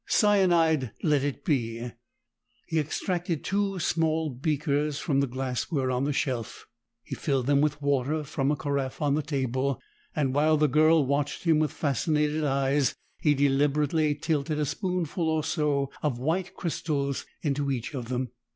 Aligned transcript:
Cyanide 0.07 0.93
let 1.03 1.23
it 1.23 1.45
be!" 1.45 1.91
He 2.65 2.79
extracted 2.79 3.43
two 3.43 3.77
small 3.77 4.31
beakers 4.31 4.97
from 4.97 5.19
the 5.19 5.27
glassware 5.27 5.91
on 5.91 6.05
the 6.05 6.11
shelf. 6.11 6.65
He 7.03 7.13
filled 7.13 7.45
them 7.45 7.61
with 7.61 7.83
water 7.83 8.23
from 8.23 8.49
a 8.49 8.55
carafe 8.55 8.99
on 8.99 9.13
the 9.13 9.21
table, 9.21 9.79
and, 10.15 10.33
while 10.33 10.57
the 10.57 10.65
girl 10.67 11.05
watched 11.05 11.43
him 11.43 11.59
with 11.59 11.71
fascinated 11.71 12.43
eyes, 12.43 12.95
he 13.19 13.35
deliberately 13.35 14.15
tilted 14.15 14.57
a 14.57 14.65
spoonful 14.65 15.29
or 15.29 15.43
so 15.43 15.91
of 16.01 16.17
white 16.17 16.55
crystals 16.55 17.27
into 17.43 17.69
each 17.69 17.93
of 17.93 18.09
them. 18.09 18.31